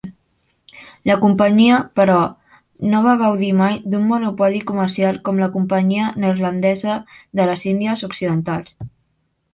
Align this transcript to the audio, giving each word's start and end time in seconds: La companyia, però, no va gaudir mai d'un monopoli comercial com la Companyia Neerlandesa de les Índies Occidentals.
La 1.09 1.17
companyia, 1.23 1.75
però, 1.99 2.15
no 2.93 3.01
va 3.07 3.13
gaudir 3.19 3.51
mai 3.61 3.77
d'un 3.91 4.09
monopoli 4.13 4.63
comercial 4.71 5.23
com 5.29 5.43
la 5.45 5.51
Companyia 5.59 6.09
Neerlandesa 6.25 6.97
de 7.41 7.47
les 7.51 7.67
Índies 7.75 8.07
Occidentals. 8.09 8.79